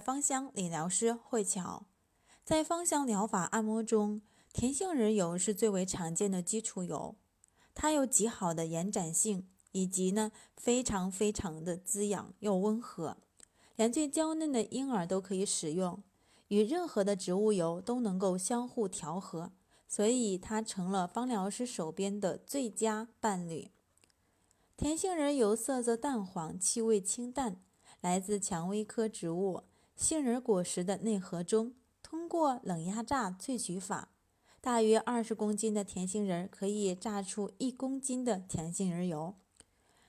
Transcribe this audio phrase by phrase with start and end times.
[0.00, 1.84] 芳香理疗师慧巧，
[2.42, 7.14] 在芳香疗法按摩中，甜杏仁油是最为常见的基础油，
[7.74, 13.18] 它有极好的延展性，以及呢非常非常的滋养又温和，
[13.76, 16.02] 连最娇嫩的婴儿都可以使用，
[16.48, 19.52] 与任何的植物油都能够相互调和，
[19.86, 23.70] 所以它成了芳疗师手边的最佳伴侣。
[24.74, 27.62] 甜杏仁油色泽淡黄，气味清淡，
[28.00, 29.64] 来自蔷薇科植物
[29.94, 31.74] 杏仁果实的内核中。
[32.02, 34.10] 通过冷压榨萃取法，
[34.60, 39.34] 大约二十公斤的甜杏仁可以榨出一公斤的甜杏仁油。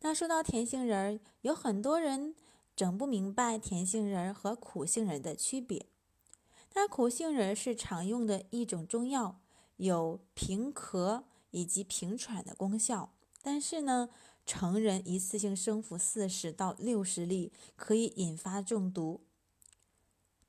[0.00, 2.34] 那说到甜杏仁，有很多人
[2.76, 5.86] 整不明白甜杏仁和苦杏仁的区别。
[6.74, 9.40] 那苦杏仁是常用的一种中药，
[9.78, 13.14] 有平咳以及平喘的功效。
[13.42, 14.10] 但是呢，
[14.44, 19.22] 成人一次性生服四十到六十粒，可以引发中毒。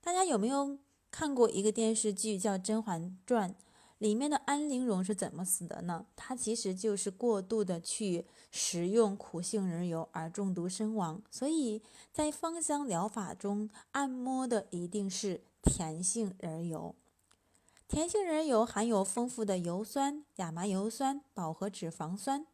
[0.07, 0.77] 大家有没有
[1.11, 3.51] 看过一个电视剧叫《甄嬛传》？
[3.97, 6.05] 里面的安陵容是怎么死的呢？
[6.15, 11.21] 她其实就是过度的去食用苦杏仁油而中毒身亡。
[11.29, 11.81] 所以
[12.13, 16.95] 在芳香疗法中，按摩的一定是甜杏仁油。
[17.89, 22.47] 甜杏仁油含有丰富的油酸、亚麻油酸、饱和脂肪酸。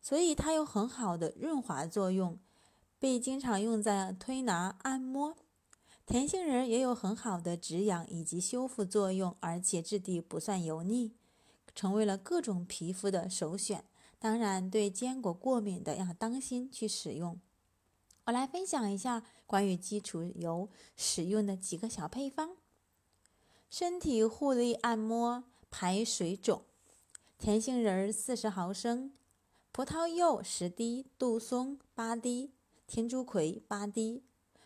[0.00, 2.38] 所以它有很好的润滑作用，
[2.98, 5.36] 被经常用在推拿按摩。
[6.12, 11.12] 甜杏仁也有很好的止痒以及修复作用，而且质地不算油腻，
[11.74, 13.82] 成为了各种皮肤的首选。
[14.18, 17.40] 当然，对坚果过敏的要当心去使用。
[18.26, 22.58] 我来分享一下关于基础油使用的几个小配方：
[23.70, 26.64] 身体护理按摩排水肿，
[27.38, 29.14] 甜杏仁四十毫升。
[29.72, 32.52] 葡萄柚十滴，杜松八滴，
[32.86, 34.22] 天竺葵八滴，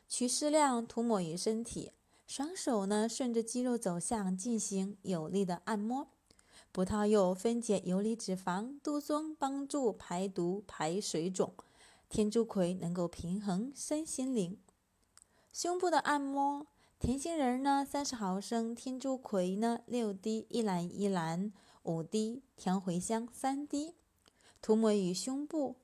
[0.08, 1.92] 取适量涂抹于身体，
[2.26, 6.08] 双手呢顺着肌肉走向进行有力的按摩。
[6.72, 11.54] 葡萄柚分解游离脂肪，杜松帮助排毒排水肿，
[12.08, 14.58] 天竺葵能够平衡身心灵。
[15.52, 16.66] 胸部的按摩，
[16.98, 21.52] 甜杏仁呢三十毫升，天竺葵呢六滴，一兰一兰
[21.84, 23.94] 五滴，甜茴香三滴。
[24.60, 25.76] 涂抹于胸部，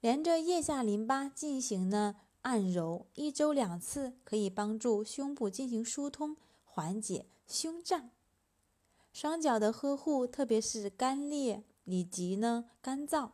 [0.00, 2.16] 连着腋下淋巴进行呢
[2.46, 8.10] 按揉，一周两次，可以帮助胸部进行疏通，缓解胸胀。
[9.12, 13.30] 双脚的呵护，特别是干裂以及呢干燥。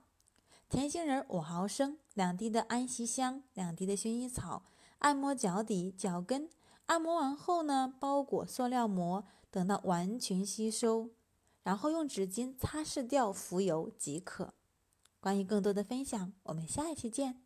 [0.70, 4.62] 甜杏仁五毫升，两滴的安息香，两滴的薰衣草，
[5.00, 6.48] 按摩脚底、脚跟。
[6.86, 11.10] 按摩完后呢，包裹塑料膜，等到完全吸收。
[11.62, 14.54] 然后用纸巾擦拭掉浮油即可。
[15.20, 17.42] 关于更多的分享，我们下一期见。